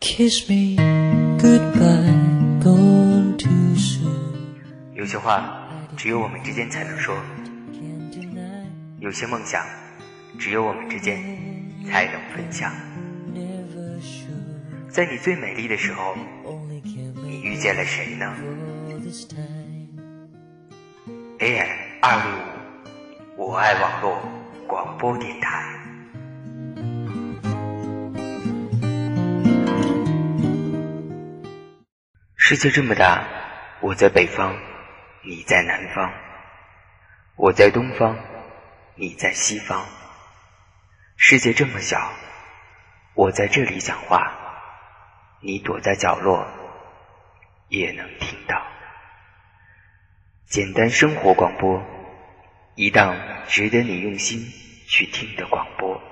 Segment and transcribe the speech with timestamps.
[0.00, 0.76] Kiss me
[1.36, 2.16] goodbye,
[2.58, 4.56] gone too soon.
[4.94, 7.14] 有些话只有我们之间才能说，
[8.98, 9.62] 有些梦想
[10.38, 11.22] 只有我们之间
[11.86, 12.72] 才能分享。
[14.88, 16.16] 在你最美丽的时候，
[17.22, 18.34] 你遇见了谁呢
[21.40, 21.68] ？AM
[22.00, 22.32] 二六
[23.36, 24.18] 五，我爱网络
[24.66, 25.79] 广播电台。
[32.50, 33.28] 世界这么大，
[33.80, 34.56] 我在北方，
[35.22, 36.10] 你在南方；
[37.36, 38.16] 我在东方，
[38.96, 39.86] 你在西方。
[41.16, 42.12] 世界这么小，
[43.14, 44.36] 我在这里讲话，
[45.40, 46.44] 你躲在角落，
[47.68, 48.60] 也能听到。
[50.48, 51.80] 简单生活广播，
[52.74, 54.40] 一档值得你用心
[54.88, 56.02] 去听的广播。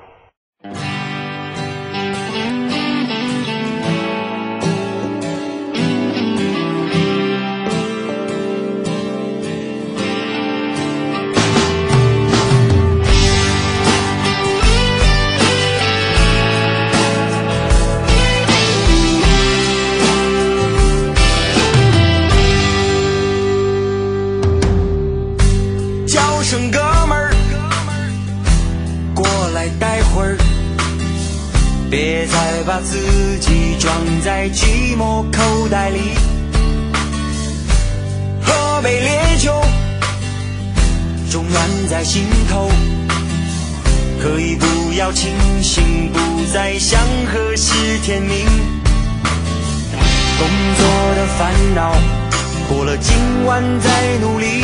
[32.78, 32.96] 把自
[33.40, 33.92] 己装
[34.24, 35.98] 在寂寞口袋里。
[38.40, 39.52] 喝杯烈酒，
[41.28, 42.70] 中暖在心头，
[44.22, 46.20] 可以不要清醒，不
[46.52, 47.00] 再想
[47.32, 48.46] 何时天明。
[50.38, 51.92] 工作的烦恼，
[52.68, 53.90] 过了今晚再
[54.20, 54.62] 努力。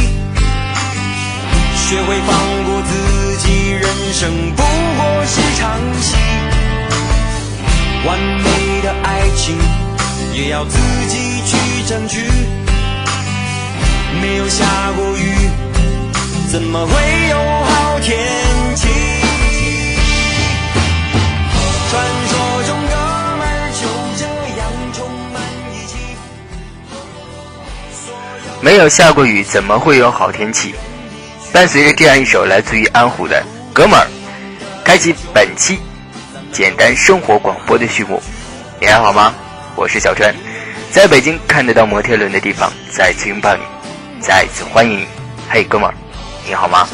[1.74, 6.14] 学会放过自己，人生不过是场戏。
[8.06, 9.56] 完美的爱情
[10.34, 11.56] 也要自己去
[11.88, 12.20] 争取。
[14.20, 14.64] 没有下
[14.97, 15.34] 过雨，
[16.50, 16.92] 怎么会
[17.31, 18.16] 有好天
[18.76, 18.88] 气？
[21.91, 22.94] 传说中哥
[23.38, 23.42] 们
[23.81, 23.87] 就
[24.19, 24.25] 这
[24.59, 25.42] 样充满
[25.72, 25.97] 义气。
[28.60, 30.75] 没有下过雨，怎么会有好天气？
[31.53, 33.41] 伴随着这样一首来自于安虎的
[33.72, 34.06] 《哥们儿》，
[34.84, 35.78] 开启本期
[36.54, 38.22] 简单生活广播的序幕。
[38.81, 39.34] 你还好吗？
[39.75, 40.32] 我是小川，
[40.92, 43.62] 在北京看得到摩天轮的地方，再次拥抱你，
[44.20, 45.09] 再次欢迎你。
[45.50, 45.94] 嘿，哥们儿，
[46.47, 46.87] 你好吗？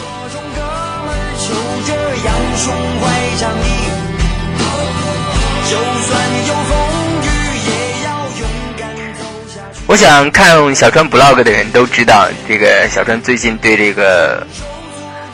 [9.87, 14.47] 我想看小川 blog 的人都知道，这个小川最近对这个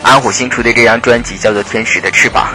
[0.03, 2.49] 安虎新出的这张专辑叫做《天使的翅膀》，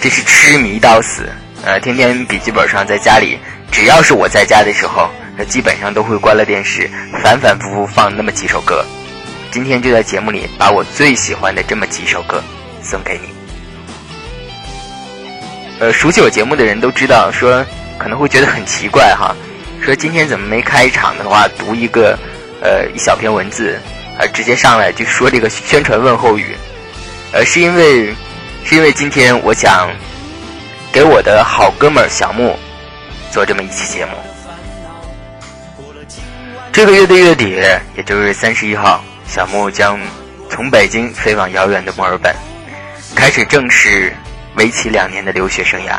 [0.00, 1.28] 这是痴迷到死。
[1.62, 3.38] 呃，天天笔记本上在家里，
[3.70, 6.90] 只要是我在家的时候，呃基本上都会关了电视，
[7.22, 8.82] 反反复复放那么几首歌。
[9.50, 12.42] 今天就在节目里把我最喜欢的这么几首歌
[12.82, 13.28] 送给你。
[15.80, 17.64] 呃，熟悉我节目的人都知道，说
[17.98, 19.34] 可能会觉得很奇怪哈，
[19.82, 22.18] 说今天怎么没开场的话读一个
[22.62, 23.78] 呃一小篇文字，
[24.18, 26.54] 而直接上来就说这个宣传问候语，
[27.32, 28.14] 呃，是因为
[28.64, 29.90] 是因为今天我想
[30.92, 32.56] 给我的好哥们小木
[33.30, 34.12] 做这么一期节目。
[36.72, 37.60] 这个月的月底，
[37.96, 39.98] 也就是三十一号，小木将
[40.48, 42.34] 从北京飞往遥远的墨尔本，
[43.14, 44.14] 开始正式
[44.54, 45.98] 为期两年的留学生涯。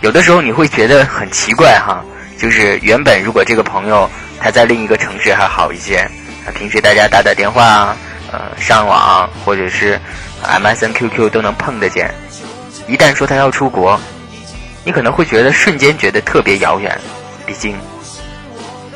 [0.00, 2.04] 有的时候你会觉得很奇怪哈，
[2.36, 4.10] 就是原本如果这个朋友
[4.40, 6.04] 他在另一个城市还好一些，
[6.50, 7.96] 平时大家打打电话啊，
[8.32, 10.00] 呃，上网或者是
[10.44, 12.12] MSN、QQ 都能碰得见，
[12.88, 14.00] 一旦说他要出国，
[14.84, 16.98] 你可能会觉得瞬间觉得特别遥远，
[17.46, 17.76] 毕竟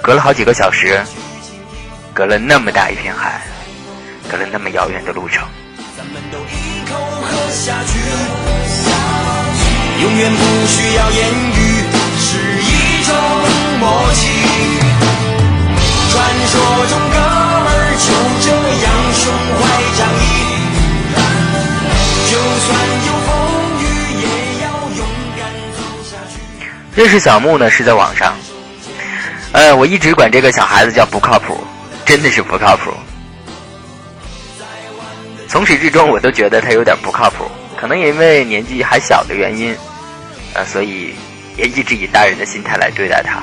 [0.03, 1.01] 隔了好几个小时，
[2.13, 3.41] 隔了那么大一片海，
[4.31, 5.47] 隔了那么遥远的路程。
[5.97, 7.99] 咱们都一口喝下去，
[10.03, 11.85] 永远不需要言语，
[12.19, 13.15] 是一种
[13.79, 14.29] 默契。
[16.11, 16.55] 传说
[16.87, 17.46] 中哥们儿
[17.99, 18.13] 就
[18.43, 18.51] 这
[18.85, 19.61] 样胸怀
[19.97, 20.25] 仗义，
[22.31, 22.69] 就算
[23.07, 23.29] 有风
[23.81, 23.83] 雨，
[24.21, 24.25] 也
[24.63, 24.67] 要
[24.97, 25.01] 勇
[25.37, 25.41] 敢
[25.73, 26.37] 走下去。
[26.95, 28.35] 认识小木呢是在网上，
[29.53, 31.59] 呃，我一直管这个小孩子叫不靠谱，
[32.05, 32.93] 真的是不靠谱。
[35.49, 37.51] 从始至终我都觉得他有点不靠谱，
[37.81, 39.75] 可能也因为年纪还小的原因，
[40.53, 41.15] 呃，所以
[41.57, 43.43] 也一直以大人的心态来对待他。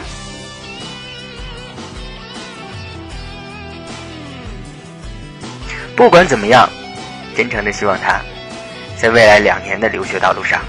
[5.95, 6.67] 不管怎么样，
[7.35, 8.19] 真诚的希望他
[8.99, 10.61] 在未来两年的留学道路上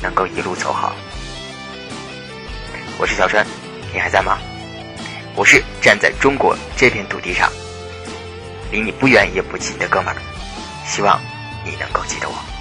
[0.00, 0.94] 能够一路走好。
[2.98, 3.46] 我是小川，
[3.92, 4.38] 你还在吗？
[5.34, 7.50] 我是站在中国这片土地上，
[8.70, 10.16] 离你不远也不近的哥们儿，
[10.86, 11.20] 希望
[11.64, 12.51] 你能够记得我。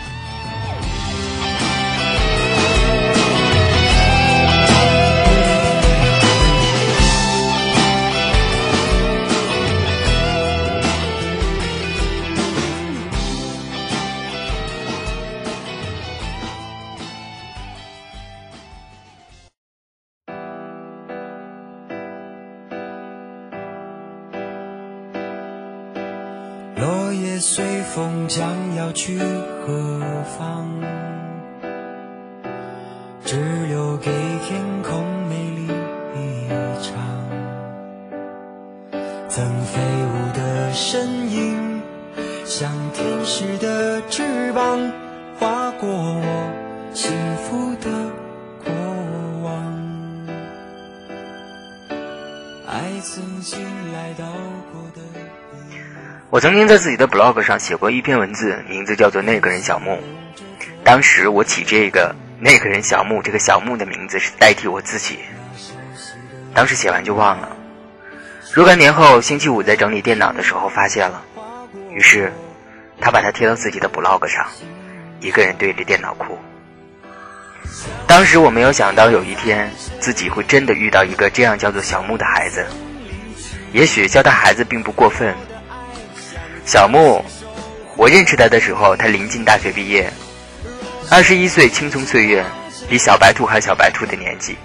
[28.33, 28.47] 想
[28.77, 30.65] 要去何方？
[33.25, 33.35] 只
[33.67, 34.09] 留给
[34.47, 35.67] 天空美丽
[36.15, 36.47] 一
[36.81, 36.95] 场。
[39.27, 41.81] 曾飞舞的身影，
[42.45, 44.79] 像天使的翅膀，
[45.37, 46.23] 划过我
[46.93, 47.91] 幸福的
[48.63, 48.71] 过
[49.43, 49.51] 往。
[52.65, 53.59] 爱曾经
[53.91, 54.23] 来到
[54.71, 55.30] 过的地方。
[56.31, 59.91] 我曾经在自己的 blog 上写过一篇文字，名字叫做《那个人小木》。
[60.81, 65.19] 当时我起这个“那个人小木”这个小木的名字是代替我自己。
[66.53, 67.49] 当时写完就忘了。
[68.53, 71.21] 若干年后，星期五在整理电脑的时候发现了，
[71.89, 72.31] 于是
[73.01, 74.47] 他把它贴到自己的 blog 上，
[75.19, 76.39] 一个人对着电脑哭。
[78.07, 79.69] 当时我没有想到有一天
[79.99, 82.65] 自己会真的遇到一个这样叫做小木的孩子，
[83.73, 85.35] 也许叫他孩子并不过分。
[86.71, 87.21] 小木，
[87.97, 90.09] 我认识他的时候，他临近大学毕业，
[91.09, 92.45] 二十一岁，青葱岁月，
[92.87, 94.55] 比小白兔还小白兔的年纪。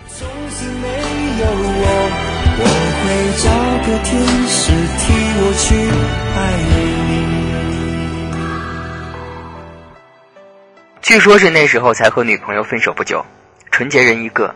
[11.03, 13.27] 据说是那时候才和女朋友分手不久，
[13.73, 14.55] 纯洁人一个，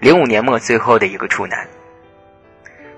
[0.00, 1.66] 零五年末最后的一个处男。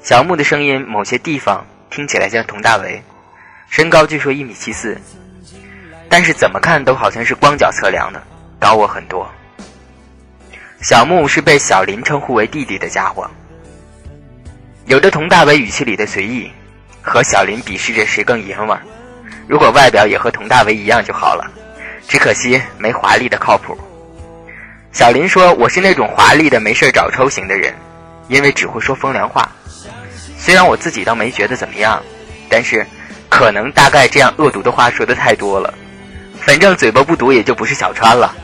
[0.01, 3.01] 小木的声音某些地方听起来像佟大为。
[3.69, 4.97] 身高据说一米七四，
[6.09, 8.23] 但是怎么看都好像是光脚测量的，
[8.59, 9.31] 高我很多。
[10.81, 13.29] 小木是被小林称呼为弟弟的家伙，
[14.87, 16.51] 有着佟大为语气里的随意，
[17.03, 18.81] 和小林比试着谁更爷们儿。
[19.47, 21.51] 如果外表也和佟大为一样就好了，
[22.09, 23.77] 只可惜没华丽的靠谱。
[24.93, 27.75] 小林说：“我是那种华丽的没事找抽型的人，
[28.29, 29.51] 因为只会说风凉话。
[30.39, 32.03] 虽然我自己倒没觉得怎么样，
[32.49, 32.87] 但是。”
[33.29, 35.73] 可能大概这样恶毒的话说的太多了，
[36.41, 38.35] 反正嘴巴不毒也就不是小川了。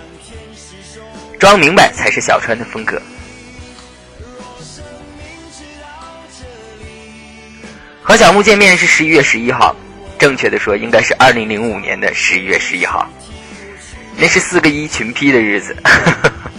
[1.39, 3.01] 装明白才是小川的风格。
[8.03, 9.75] 和小木见面是十一月十一号，
[10.19, 13.09] 正确的说应该是二零零五年的十一月十一号，
[14.17, 15.77] 那是四个一群批的日子。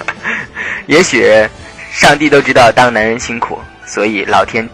[0.87, 1.25] 也许
[1.91, 4.67] 上帝都知道当男人辛苦，所以老天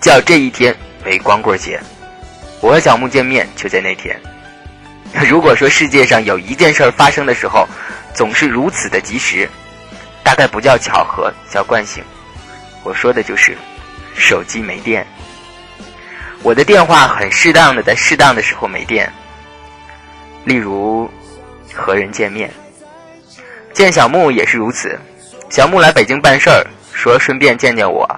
[0.00, 0.74] 叫这一天
[1.04, 1.78] 为光棍节。
[2.60, 4.20] 我和小木见面就在那天。
[5.26, 7.66] 如果说世界上有一件事发生的时候
[8.14, 9.48] 总是如此的及时，
[10.22, 12.04] 大概不叫巧合，叫惯性。
[12.82, 13.56] 我说的就是
[14.14, 15.06] 手机没电。
[16.42, 19.10] 我的电话很适当的在适当的时候没电。
[20.44, 21.10] 例如
[21.74, 22.50] 和人见面，
[23.72, 24.98] 见小木也是如此。
[25.50, 28.08] 小木来北京办事儿，说顺便见见我。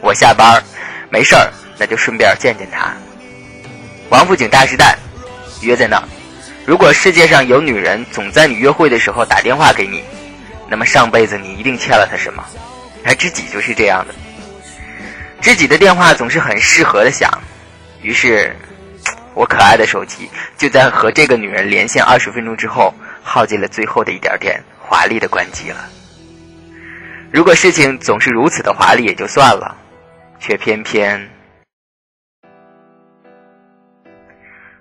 [0.00, 0.62] 我下班
[1.08, 2.92] 没事儿，那就顺便见见他。
[4.10, 4.98] 王府井大时代，
[5.62, 6.02] 约在那儿。
[6.66, 10.02] 如果世界上有女人总在你约会的时候打电话给你，
[10.68, 12.44] 那么上辈子你一定欠了她什么。
[13.04, 14.14] 而知己就是这样的，
[15.40, 17.30] 知己的电话总是很适合的响。
[18.02, 18.54] 于是，
[19.32, 25.88] 我可爱的手机就在和这个女人连线二十分钟之后，耗尽了最后的一点电，华丽的关机了。
[27.32, 29.76] 如果事情总是如此的华丽也就算了，
[30.40, 31.30] 却偏偏。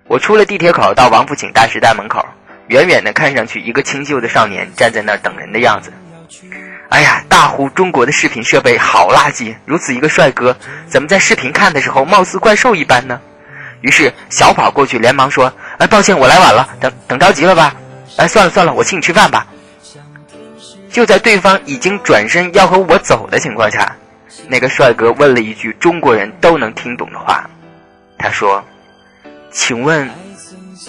[0.10, 2.26] 我出了地铁口，到王府井大时代门口，
[2.70, 5.94] 远远的看上去，一个清秀的少年站在那儿等人的样子。
[6.90, 9.54] 哎呀，大呼中国的视频设备好垃圾！
[9.66, 13.22] 如此一个帅哥，怎么在视频看的时候貌似怪兽一般呢？
[13.82, 17.76] 于是小跑过去，连忙说：“哎，抱歉，我来晚了，等等着急了吧？
[18.18, 19.46] 哎，算了算了，我请你吃饭吧。”
[20.90, 23.96] 就在对方已经转身要和我走的情况下，
[24.48, 27.48] 那个帅哥问了一句中国人都能听懂的话，
[28.18, 28.66] 他说。
[29.52, 30.10] 请问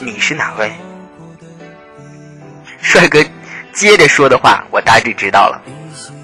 [0.01, 0.71] 你是哪位？
[2.81, 3.25] 帅哥
[3.73, 5.61] 接着说的话，我大致知道了。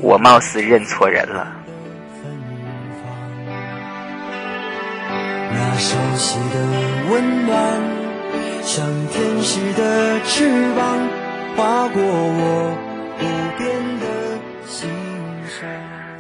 [0.00, 1.46] 我貌似认错人了。
[5.50, 6.58] 那熟悉的
[7.10, 7.58] 温暖，
[8.62, 11.08] 像天使的翅膀，
[11.56, 12.76] 划过我
[13.18, 13.24] 不
[13.58, 14.06] 变的
[14.66, 14.90] 心
[15.48, 15.68] 上。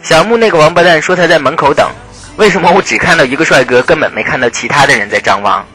[0.02, 1.90] 小木那个王八蛋说他在门口等，
[2.36, 5.66] 为什么我只看到一个帅哥，根本没看到其他的人在张望？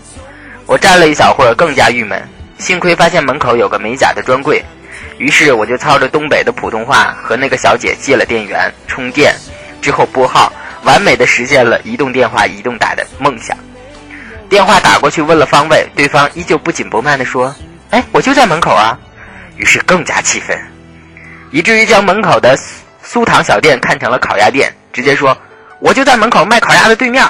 [0.72, 2.18] 我站了一小会儿，更加郁闷。
[2.58, 4.64] 幸亏发现门口有个美甲的专柜，
[5.18, 9.36] 于是我就操着东北的普通话和那个小姐借了电源充电，
[9.82, 10.50] 之后拨号，
[10.84, 13.58] 完美的实现了移动电话移动打的梦想。
[14.48, 17.54] 电话打过去问了方位，对方依旧不紧不慢地说
[17.92, 18.98] ：“哎，我就在门口啊。”
[19.58, 20.58] 于是更加气愤，
[21.52, 22.58] 以至于将门口的
[23.04, 25.38] 酥糖小店看成了烤鸭店，直接说
[25.80, 27.22] ：“我就在门口卖烤鸭的对面。”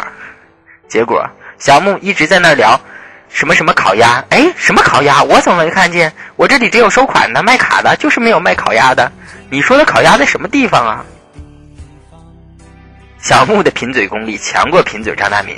[0.88, 2.80] 结果小木一直在那聊。
[3.34, 4.24] 什么什么烤鸭？
[4.30, 5.24] 哎，什么烤鸭？
[5.24, 6.12] 我怎么没看见？
[6.36, 9.12] 我这里只有收款的、卖卡的，就是没有卖烤鸭的。
[9.50, 11.06] 你说的烤鸭在什么地方啊？
[13.20, 15.56] 小木的贫嘴功力强过贫嘴张大民，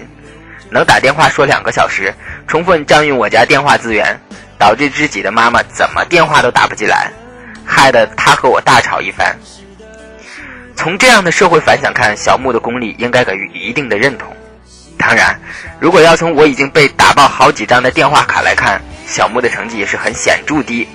[0.70, 2.14] 能打电话说两个小时，
[2.48, 4.20] 充分占用我家电话资源，
[4.58, 7.12] 导致自己的妈妈怎么电话都打不进来，
[7.66, 9.36] 害得他和我大吵一番。
[10.76, 14.36] 从这样的社会反响看，小木的功力应该给予一定的认同。
[15.06, 15.38] 当然，
[15.82, 20.88] 如果要从我已经被打爆好几张的电话卡来看，小木的成绩也是很显著低。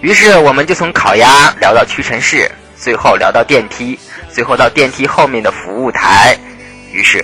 [0.00, 3.98] 于是我们就从烤鸭聊到屈臣氏，最后聊到电梯，
[4.30, 6.34] 最后到电梯后面的服务台。
[6.90, 7.22] 于是，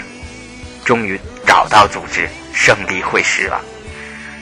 [0.84, 3.58] 终于找到组织，胜利会师了。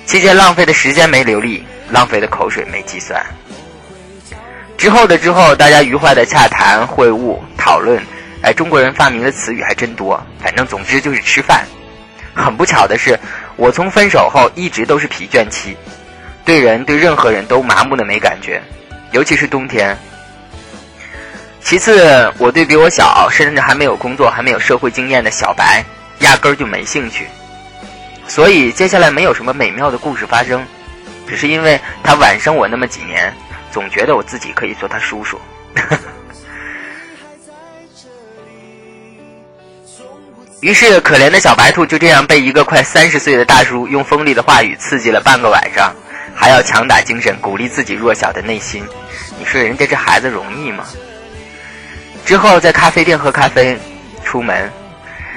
[0.04, 3.24] 期间浪费的时间没流利，浪费的口水没计算。
[4.76, 8.02] 之后的之后，大家愉快的洽谈、会晤、讨论。
[8.42, 10.21] 哎，中国人发明的词语还真多。
[10.40, 11.66] 反正总之就是吃饭。
[12.35, 13.18] 很不巧的是，
[13.57, 15.76] 我从分手后一直都是疲倦期，
[16.45, 18.62] 对人对任何人都麻木的没感觉，
[19.11, 19.99] 尤其是冬天。
[21.61, 25.85] 其次，我对比我小，甚至还没有工作、还没有社会经验的小白，
[26.21, 27.26] 压根儿就没兴趣。
[28.28, 30.64] 所以接下来没有什么美妙的故事发生，
[31.26, 33.35] 只是因为他晚生我那么几年，
[33.73, 35.40] 总觉得我自己可以做他叔叔。
[40.60, 45.94] 于是，可怜的小白兔就这样被一个快三十岁的大叔用锋利的话语刺激了半个晚上，
[46.34, 48.84] 还要强打精神，鼓励自己弱小的内心。
[49.38, 50.84] 你说人家这孩子容易吗？
[52.26, 53.78] 之后在咖啡店喝咖啡，
[54.24, 54.68] 出门，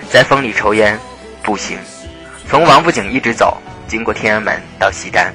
[0.10, 1.00] 在风里抽烟，
[1.44, 1.78] 步行，
[2.50, 5.32] 从王府井一直走，经过天安门到西单，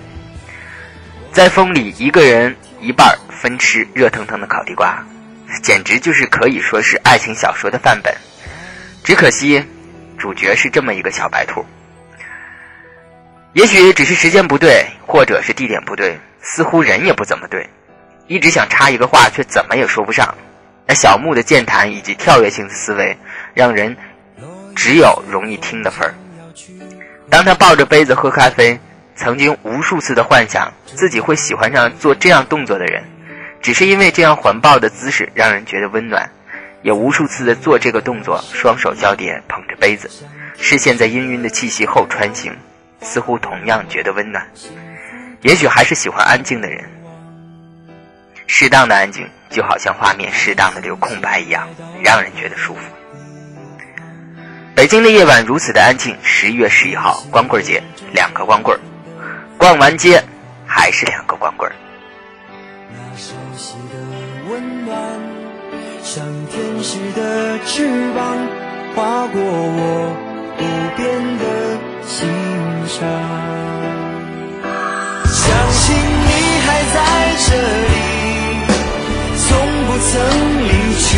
[1.30, 4.98] 在风里一个人一半分吃热腾腾的烤地瓜，
[5.62, 8.12] 简直就是可以说是爱情小说的范本。
[9.04, 9.64] 只可惜。
[10.18, 11.64] 主角是这么一个小白兔，
[13.52, 17.68] 也许只是时间不对，或者是地点不对，似乎人也不怎么对。
[18.26, 20.34] 一直想插一个话，却怎么也说不上。
[20.86, 23.16] 那小木的健谈以及跳跃性的思维，
[23.54, 23.96] 让人
[24.74, 26.14] 只有容易听的份儿。
[27.30, 28.78] 当他抱着杯子喝咖啡，
[29.14, 33.04] 曾经无数次的幻想自己会喜欢上做这样动作的人，
[33.60, 36.30] 只是因为这样环抱的姿势让人觉得温暖。
[36.86, 40.08] 也无数次的做这个动作，双手交叠捧着杯子，
[40.56, 42.56] 视线在氤氲的气息后穿行，
[43.00, 44.46] 似乎同样觉得温暖。
[45.42, 46.88] 也许还是喜欢安静的人，
[48.46, 51.66] 适当的安静就好像画面适当的留空白一样，
[52.04, 52.80] 让人觉得舒服。
[54.76, 56.16] 北京的夜晚如此的安静。
[56.22, 58.78] 十一月十一号，光棍节，两个光棍，
[59.58, 60.22] 逛完街
[60.64, 61.68] 还是两个光棍。
[62.92, 65.35] 那熟悉的温暖。
[66.08, 67.82] 像天使的翅
[68.14, 68.22] 膀，
[68.94, 70.14] 划过我
[70.56, 70.62] 不
[70.96, 71.02] 变
[71.36, 71.44] 的
[72.06, 72.14] 心
[72.86, 73.02] 上。
[75.26, 75.34] 相
[75.72, 76.30] 信你
[76.62, 76.96] 还在
[77.42, 77.48] 这
[77.90, 77.94] 里，
[79.36, 79.44] 从
[79.86, 80.08] 不曾
[80.62, 80.70] 离
[81.02, 81.08] 去。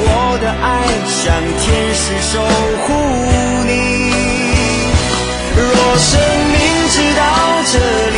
[0.00, 0.04] 我
[0.42, 0.66] 的爱
[1.06, 1.22] 像
[1.62, 1.64] 天
[1.94, 2.42] 使守
[2.82, 2.86] 护
[3.68, 3.70] 你。
[5.54, 5.62] 若
[5.96, 6.10] 生
[6.50, 6.58] 命
[6.90, 7.22] 直到
[7.70, 7.78] 这
[8.10, 8.17] 里。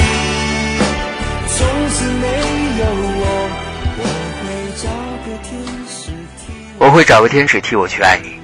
[6.90, 8.34] 我会找个天使替我去爱你，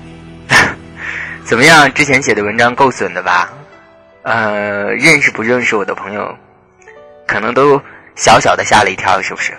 [1.45, 1.93] 怎么样？
[1.93, 3.53] 之前写的文章够损的吧？
[4.23, 6.33] 呃，认识不认识我的朋友，
[7.27, 7.83] 可能都
[8.15, 9.53] 小小的吓了一跳，是不是？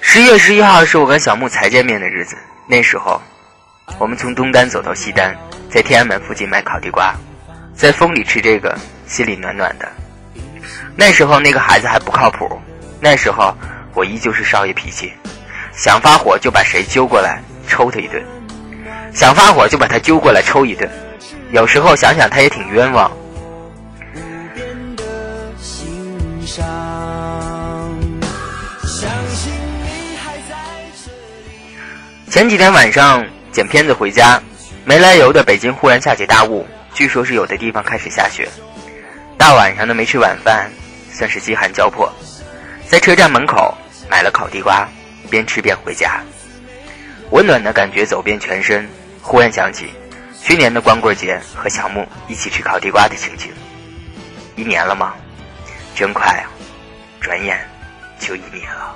[0.00, 2.34] 十月十一号是我跟小木才见面的日子，
[2.66, 3.20] 那时候，
[3.98, 5.36] 我们从东单走到西单，
[5.70, 7.14] 在天安门附近买烤地瓜，
[7.76, 8.74] 在风里吃这个，
[9.06, 9.86] 心里暖暖的。
[10.96, 12.58] 那时候那个孩子还不靠谱，
[13.02, 13.54] 那时候
[13.92, 15.12] 我依旧是少爷脾气。
[15.78, 18.20] 想发火就把谁揪过来抽他一顿，
[19.14, 20.90] 想发火就把他揪过来抽一顿。
[21.52, 23.08] 有时候想想他也挺冤枉。
[32.28, 34.42] 前几天晚上剪片子回家，
[34.84, 38.48] 没来由的北京忽然下起大雾，据说是有的地方开始下雪，
[39.36, 40.68] 大晚上的没吃晚饭，
[41.12, 42.12] 算是饥寒交迫，
[42.88, 43.72] 在车站门口
[44.10, 44.88] 买了烤地瓜，
[45.30, 46.20] 边吃边回家，
[47.30, 48.88] 温暖的感觉走遍全身。
[49.20, 49.92] 忽然想起
[50.42, 53.52] 去年的光棍节和小木一起吃烤地瓜的情景，
[54.56, 55.14] 一年了吗？
[55.94, 56.48] 真快啊，
[57.20, 57.58] 转眼
[58.18, 58.94] 就一年了。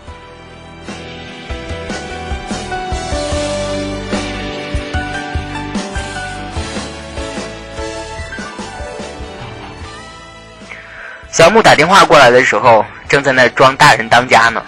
[11.31, 14.65] 小木打电话过来的时候，正在那装大人当家呢，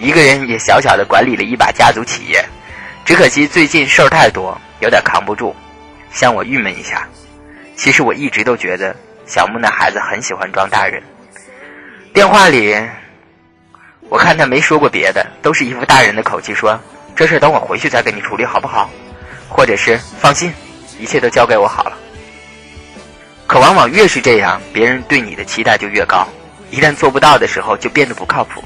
[0.00, 2.42] 一个人也小小的管理了一把家族企业，
[3.04, 5.54] 只可惜最近事儿太多，有点扛不住，
[6.10, 7.06] 向我郁闷一下。
[7.76, 11.02] 其实我一直都觉得小木那孩子很喜欢装大人。
[12.14, 12.74] 电话里，
[14.08, 16.80] 我看他没说过别的，都是一副大人的口气说
[17.14, 18.88] ：“这事等我回去再给你处理好不好？”
[19.50, 20.50] 或者是“放心，
[20.98, 21.92] 一切都交给我好了。”
[23.46, 26.26] 可往往越是这样，别人对你的期待就越高。
[26.70, 28.64] 一旦做不到的时候，就变得不靠谱。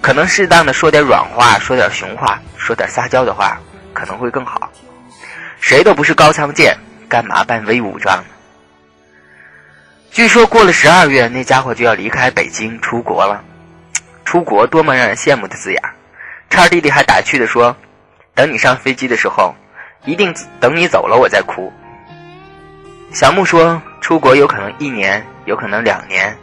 [0.00, 3.58] 可能适当的说点软话，说点熊话，说点撒娇的话，
[3.92, 4.70] 可能会更好。
[5.60, 6.76] 谁都不是高仓健，
[7.08, 8.24] 干嘛扮威武装呢？
[10.10, 13.42] 据说过了十二月，那家伙就要离开北京出国了。
[14.24, 15.82] 出国多么让人羡慕的字眼！
[16.50, 17.76] 叉弟弟还打趣的说
[18.34, 19.54] ：“等你上飞机的时候，
[20.04, 21.72] 一定等你走了我再哭。”
[23.12, 23.80] 小木说。
[24.00, 26.34] 出国有可能一年，有可能两年，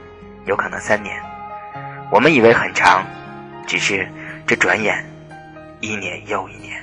[0.46, 1.16] 有可能三年。
[2.12, 3.04] 我们以为很长，
[3.68, 4.08] 只是
[4.46, 5.04] 这转眼，
[5.82, 6.76] 一年又一年。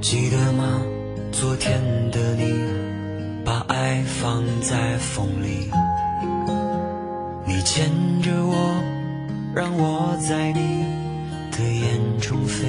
[0.00, 0.82] 记得吗？
[1.30, 2.52] 昨天的你，
[3.44, 5.70] 把爱放在风里，
[7.64, 7.90] 牵
[8.20, 8.82] 着我，
[9.54, 10.84] 让我在你
[11.50, 12.66] 的眼中飞，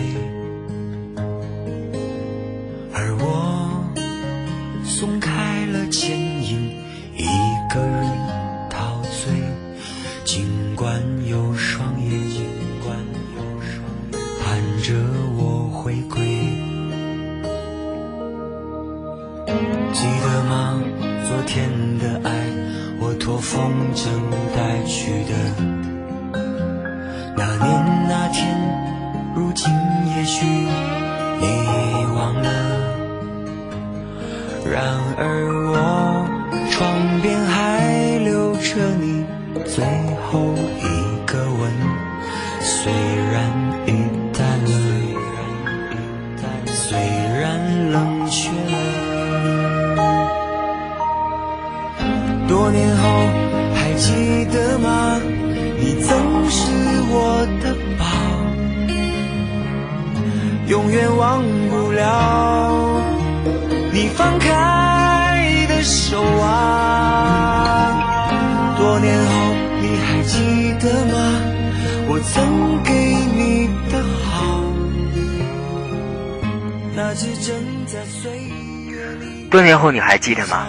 [79.52, 80.66] 多年后你还记得吗？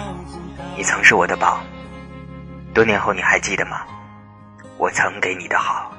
[0.77, 1.59] 你曾是我的宝。
[2.71, 3.81] 多年后你还记得吗？
[4.77, 5.91] 我曾给你的好。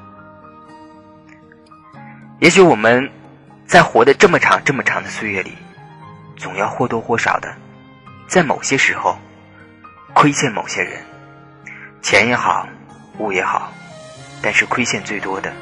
[2.39, 3.11] 也许我们
[3.67, 5.53] 在活的这么长、这么长的岁月里，
[6.37, 7.53] 总要或多或少的，
[8.29, 9.19] 在某些时候
[10.15, 11.03] 亏欠某些人，
[12.03, 12.69] 钱也好，
[13.19, 13.73] 物也好，
[14.41, 15.53] 但是亏欠最多的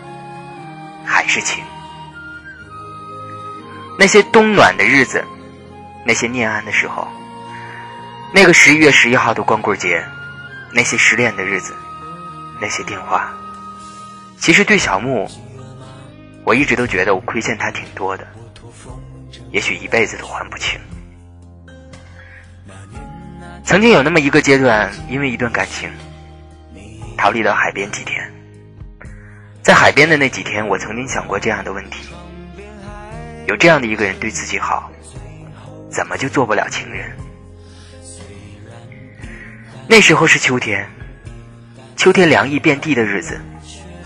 [1.06, 1.64] 还是情。
[3.98, 5.24] 那些冬暖的日子，
[6.04, 7.06] 那些念安的时候，
[8.32, 10.04] 那个十一月十一号的光棍节。
[10.76, 11.72] 那些失恋的日子，
[12.60, 13.32] 那些电话，
[14.36, 15.30] 其实对小木，
[16.42, 18.26] 我一直都觉得我亏欠他挺多的，
[19.52, 20.80] 也许一辈子都还不清。
[23.62, 25.88] 曾经有那么一个阶段，因为一段感情，
[27.16, 28.28] 逃离到海边几天。
[29.62, 32.08] 在海边的那几天，我曾经想过这样的问题：
[33.46, 34.90] 有这样的一个人对自己好，
[35.90, 37.10] 怎么就做不了情人？
[39.86, 40.88] 那时候是秋天，
[41.96, 43.38] 秋天凉意遍地的日子，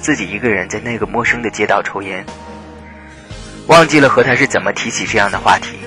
[0.01, 2.27] 自己一个人在那个陌生的街道抽烟，
[3.69, 5.79] 忘记了和他是怎么提起这样的话题，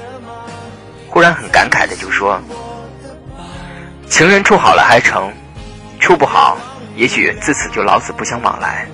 [1.09, 2.41] 忽然很感慨的就说
[4.07, 5.29] ：“情人处好了还成，
[5.99, 6.57] 处不好，
[6.95, 8.87] 也许自此就老死不相往来，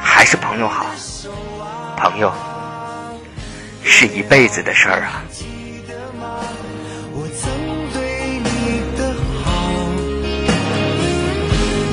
[0.00, 0.86] 还是朋友好。
[1.96, 2.32] 朋友，
[3.90, 5.24] 是一辈子的事儿啊。
[7.10, 7.50] 我曾
[7.92, 7.98] 对
[8.44, 8.48] 你
[8.96, 9.00] 的
[9.42, 9.48] 好，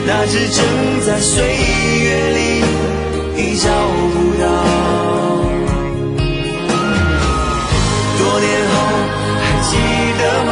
[0.06, 0.60] 那只正
[1.06, 1.42] 在岁
[2.04, 2.40] 月里
[3.42, 3.72] 已找
[4.12, 4.44] 不到。
[8.18, 8.74] 多年后
[9.42, 9.72] 还记
[10.20, 10.52] 得吗？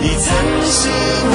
[0.00, 0.26] 你曾
[0.64, 0.88] 是
[1.30, 1.34] 我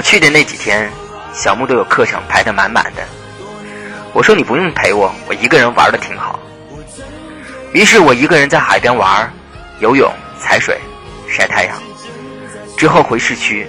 [0.00, 0.90] 我去的那几天，
[1.30, 3.06] 小木都有课程排得满满的。
[4.14, 6.40] 我说你不用陪我，我一个人玩的挺好。
[7.74, 9.30] 于是我一个人在海边玩，
[9.78, 10.80] 游泳、踩水、
[11.28, 11.76] 晒太阳。
[12.78, 13.66] 之后回市区，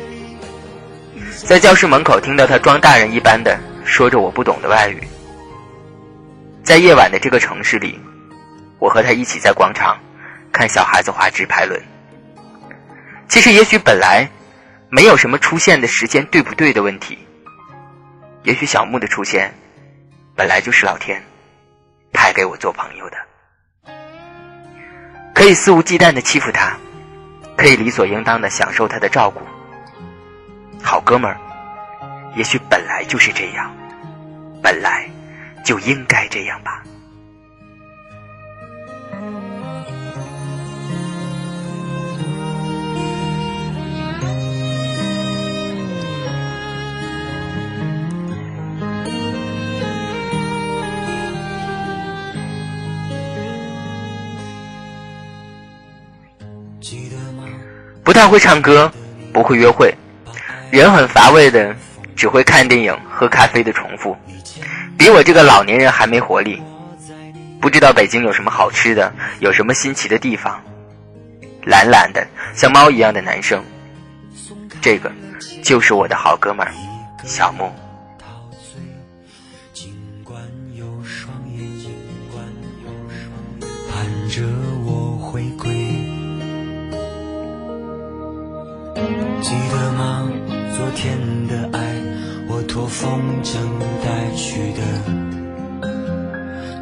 [1.46, 5.06] 在教室门口听到他装大人一般的说着我不懂的外语。
[6.64, 8.00] 在夜晚的这个城市里，
[8.80, 10.00] 我和他一起在广场
[10.50, 11.78] 看小孩子滑直排轮。
[13.28, 14.26] 其实也许本来
[14.94, 17.18] 没有什么出现的时间对不对的问题，
[18.44, 19.54] 也许小木的出现
[20.36, 21.24] 本来就是老天
[22.12, 23.18] 派给我做朋友的，
[25.34, 26.76] 可以肆无忌惮的欺负他，
[27.56, 29.40] 可以理所应当的享受他的照顾。
[30.84, 31.40] 好哥们儿，
[32.36, 33.74] 也许本来就是这样，
[34.62, 35.10] 本来
[35.64, 36.84] 就应该这样吧。
[58.04, 58.92] 不太会唱歌，
[59.32, 59.94] 不会约会，
[60.72, 61.76] 人很乏味的，
[62.16, 64.18] 只会看电影、喝咖啡的重复，
[64.98, 66.62] 比我这个老年人还没活力。
[67.60, 70.60] 不知道北京有什么好吃的，有什么新奇的地方。
[71.64, 73.64] 懒懒的，像猫一样的男生，
[74.82, 75.12] 这个
[75.62, 76.74] 就是我的好哥们儿
[77.24, 77.72] 小木。
[89.52, 90.30] 记得吗？
[90.78, 91.18] 昨天
[91.50, 91.82] 的爱，
[92.48, 93.58] 我托风筝
[94.02, 94.82] 带去的。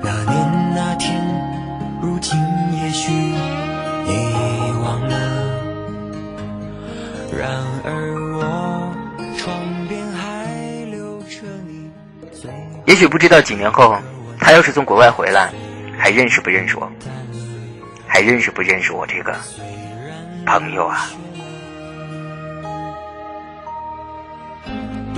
[0.04, 1.20] 那年那天，
[2.00, 2.38] 如今
[2.74, 5.18] 也许你遗忘了。
[7.36, 7.50] 然
[7.84, 7.90] 而
[8.38, 8.94] 我
[9.36, 9.52] 床
[9.88, 10.46] 边还
[10.92, 11.90] 留着你
[12.32, 12.52] 最
[12.86, 13.98] 也许不知道几年后，
[14.40, 15.52] 他要是从国外回来，
[15.98, 16.88] 还认识不认识我？
[18.06, 19.36] 还认识不认识我这个
[20.46, 21.10] 朋友啊？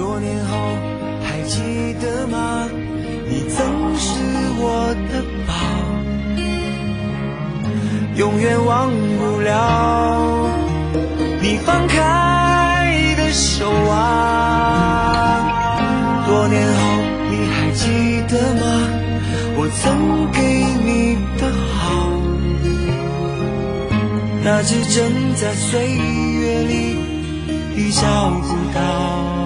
[0.02, 0.58] 多年后
[1.24, 2.68] 还记得吗？
[3.30, 4.10] 你曾是
[4.58, 5.54] 我的宝，
[8.16, 10.50] 永远忘不了
[11.40, 13.94] 你放开的手啊。
[16.26, 16.82] 多年后
[17.30, 18.64] 你还记得吗？
[19.56, 20.42] 我曾给
[20.84, 21.46] 你的
[21.78, 22.10] 好，
[24.44, 26.98] 那只正在岁月里
[27.76, 29.41] 已找不到。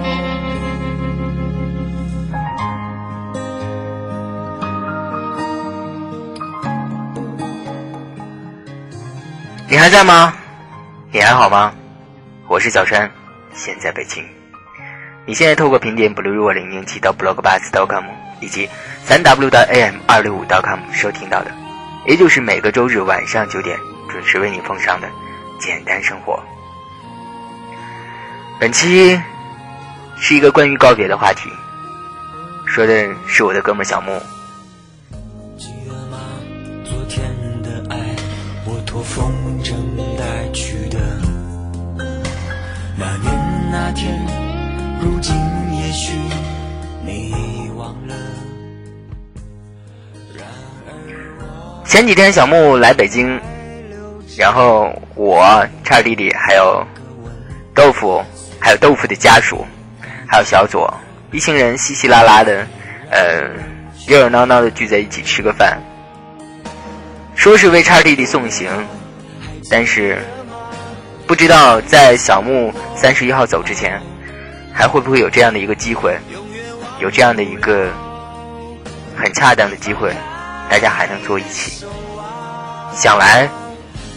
[9.75, 10.33] 你还在吗？
[11.11, 11.73] 你还好吗？
[12.47, 13.11] 我是小山，
[13.53, 14.23] 现在北京。
[15.25, 18.05] 你现在透过评点 blue 零零七到 blogbass.com
[18.39, 18.69] 以及
[19.03, 21.51] 三 w 到 am 二六五 .com 收听到的，
[22.07, 23.77] 也就是每个周日晚上九点
[24.09, 25.09] 准时为你奉上的
[25.59, 26.41] 简单生活。
[28.57, 29.21] 本期
[30.15, 31.49] 是一个关于告别的话题，
[32.65, 34.21] 说的是我的哥们小木。
[35.57, 36.17] 记得吗？
[36.85, 37.21] 昨天
[37.61, 38.15] 的爱，
[38.65, 39.34] 我托风
[42.97, 44.25] 那年那天，
[45.01, 45.35] 如今
[45.73, 46.13] 也许
[47.05, 48.15] 你遗忘了。
[50.33, 50.47] 然
[50.87, 50.93] 而
[51.41, 53.37] 我前几天小木来北京，
[54.37, 56.85] 然后我叉弟弟还有
[57.73, 58.23] 豆腐，
[58.59, 59.65] 还有豆腐的家属，
[60.25, 60.93] 还有小左，
[61.31, 62.65] 一行人稀稀拉拉的，
[63.09, 63.41] 呃，
[64.07, 65.77] 热热闹闹的聚在一起吃个饭，
[67.35, 68.69] 说是为叉弟弟送行，
[69.69, 70.17] 但是
[71.27, 73.99] 不知道在小木三十一号走之前，
[74.71, 76.15] 还会不会有这样的一个机会，
[76.99, 77.91] 有这样的一个
[79.17, 80.13] 很恰当的机会，
[80.69, 81.85] 大家还能坐一起。
[82.95, 83.49] 想来，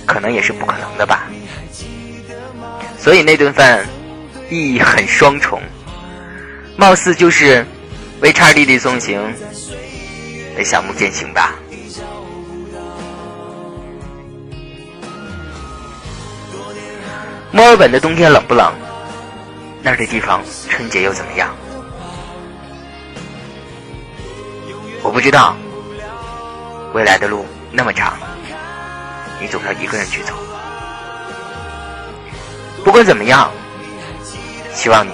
[0.07, 1.27] 可能也是不可能的吧。
[2.99, 3.87] 所以那顿饭
[4.51, 5.63] 意义很双重，
[6.77, 7.65] 貌似就是
[8.21, 9.19] 为叉弟弟送行，
[10.59, 11.55] 为小木践行吧。
[17.51, 18.73] 墨尔本的冬天冷不冷？
[19.83, 21.55] 那儿的地方春节又怎么样？
[25.03, 25.57] 我不知道，
[26.93, 28.15] 未来的路那么长，
[29.41, 30.35] 你总要一个人去走。
[32.85, 33.51] 不管怎么样，
[34.75, 35.13] 希望你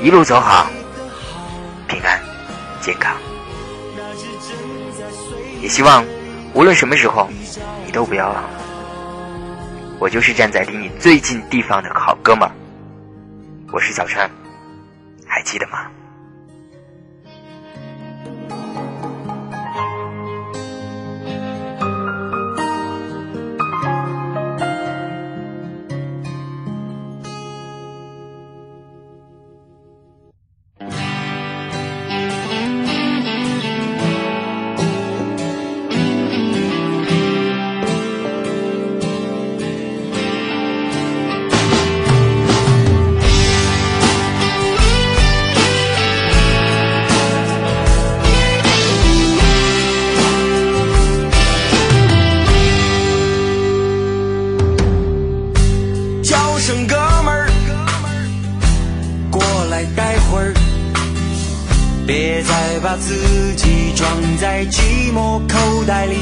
[0.00, 0.66] 一路走好，
[1.88, 2.20] 平安
[2.80, 3.16] 健康。
[5.60, 6.04] 也希望
[6.52, 7.28] 无论什么时候，
[7.86, 8.50] 你都不要忘了，
[9.98, 12.50] 我就是站在离你最近地方的好哥们儿。
[13.72, 14.30] 我是小川，
[15.26, 15.86] 还记得吗？
[62.84, 66.16] 把自己装在寂寞口袋里。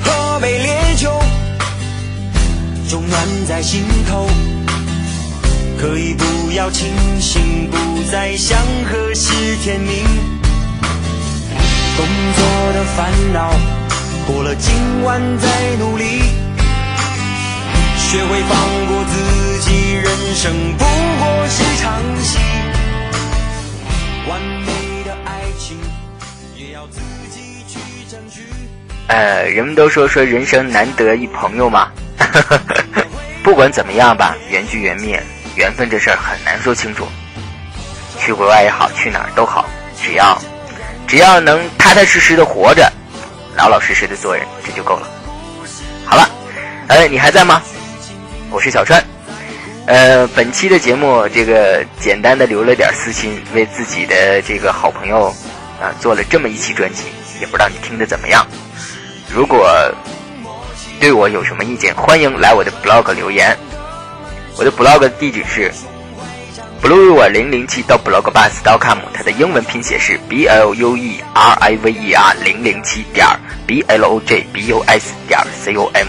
[0.00, 1.12] 喝杯烈酒，
[2.90, 4.28] 中暖在心头。
[5.78, 6.88] 可以不要清
[7.20, 7.76] 醒，不
[8.10, 8.58] 再想
[8.90, 10.04] 何时天明。
[11.96, 13.52] 工作的烦恼，
[14.26, 16.04] 过了今晚再努力。
[17.96, 18.58] 学会放
[18.88, 22.55] 过自己，人生不过是场戏。
[29.08, 31.90] 呃，人们都说说人生难得一朋友嘛，
[33.42, 35.22] 不管怎么样吧，缘聚缘灭，
[35.54, 37.06] 缘分这事儿很难说清楚。
[38.18, 39.64] 去国外也好，去哪儿都好，
[40.02, 40.36] 只要
[41.06, 42.90] 只要能踏踏实实的活着，
[43.56, 45.08] 老老实实的做人，这就够了。
[46.04, 46.28] 好了，
[46.88, 47.62] 哎，你还在吗？
[48.50, 49.02] 我是小川，
[49.86, 55.28] 呃，本期的节目这个简单的留了点私心，为自己的这个好朋友
[55.80, 57.04] 啊做了这么一期专辑，
[57.40, 58.44] 也不知道你听的怎么样。
[59.36, 59.70] 如果
[60.98, 63.54] 对我有什么意见，欢迎来我的 blog 留言。
[64.56, 65.70] 我的 blog 地址是
[66.82, 73.26] bluer 零零七到 blogbus.com，它的英文拼写是 b l u e r i v e r 零零七点
[73.66, 76.06] b l o j b u s 点 c o m，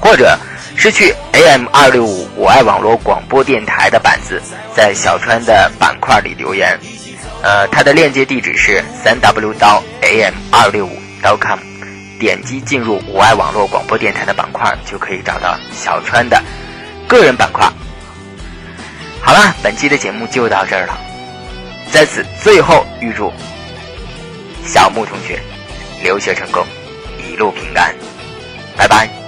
[0.00, 0.38] 或者
[0.76, 4.40] 是去 AM 二六五我爱网络广播电台的板子，
[4.76, 6.78] 在小川的板块里留言。
[7.42, 11.58] 呃，它的链接地址是三 w 到 am 二六五 .com，
[12.20, 16.40] 点击进入五爱网络广播电台的板块，就可以找到小川的
[17.08, 17.66] 个人板块。
[19.22, 20.98] 好了，本期的节目就到这儿了，
[21.90, 23.32] 在此最后预祝
[24.66, 25.40] 小木同学
[26.02, 26.64] 留学成功，
[27.26, 27.94] 一路平安，
[28.76, 29.19] 拜拜。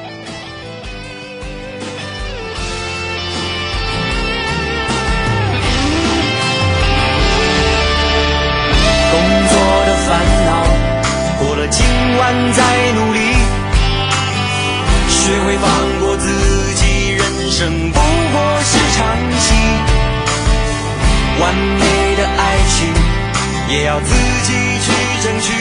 [23.73, 24.53] 也要自己
[24.85, 25.55] 去争取。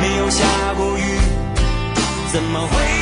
[0.00, 0.44] 没有下
[0.76, 1.16] 过雨，
[2.32, 2.97] 怎么会？